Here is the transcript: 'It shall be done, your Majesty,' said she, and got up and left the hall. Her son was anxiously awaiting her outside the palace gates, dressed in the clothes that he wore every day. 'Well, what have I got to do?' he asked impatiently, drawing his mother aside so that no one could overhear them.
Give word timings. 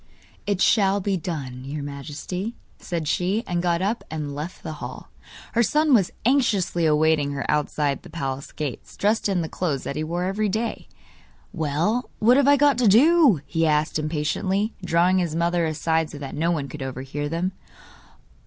'It 0.47 0.59
shall 0.59 0.99
be 0.99 1.15
done, 1.15 1.63
your 1.63 1.83
Majesty,' 1.83 2.55
said 2.79 3.07
she, 3.07 3.43
and 3.45 3.61
got 3.61 3.83
up 3.83 4.03
and 4.09 4.33
left 4.33 4.63
the 4.63 4.71
hall. 4.81 5.11
Her 5.53 5.61
son 5.61 5.93
was 5.93 6.09
anxiously 6.25 6.87
awaiting 6.87 7.33
her 7.33 7.45
outside 7.47 8.01
the 8.01 8.09
palace 8.09 8.51
gates, 8.51 8.97
dressed 8.97 9.29
in 9.29 9.43
the 9.43 9.47
clothes 9.47 9.83
that 9.83 9.95
he 9.95 10.03
wore 10.03 10.23
every 10.23 10.49
day. 10.49 10.87
'Well, 11.53 12.09
what 12.17 12.35
have 12.35 12.47
I 12.47 12.57
got 12.57 12.79
to 12.79 12.87
do?' 12.87 13.41
he 13.45 13.67
asked 13.67 13.99
impatiently, 13.99 14.73
drawing 14.83 15.19
his 15.19 15.35
mother 15.35 15.67
aside 15.67 16.09
so 16.09 16.17
that 16.17 16.33
no 16.33 16.49
one 16.49 16.67
could 16.67 16.81
overhear 16.81 17.29
them. 17.29 17.51